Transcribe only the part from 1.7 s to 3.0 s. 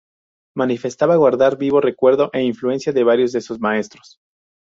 recuerdo e influencia